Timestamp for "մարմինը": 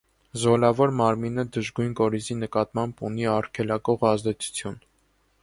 1.01-1.45